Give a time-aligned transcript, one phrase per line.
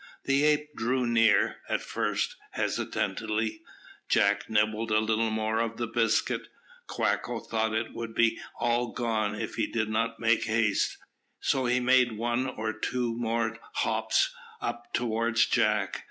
[0.23, 3.61] The ape drew near, at first, hesitatingly;
[4.09, 6.47] Jack nibbled a little more of the biscuit.
[6.87, 8.19] Quacko thought that it would
[8.59, 10.97] all be gone if he did not make haste,
[11.39, 15.99] so he made one or two more hops up towards Jack.